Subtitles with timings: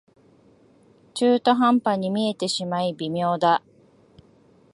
[1.13, 3.61] 中途半端に見えてしまい微妙だ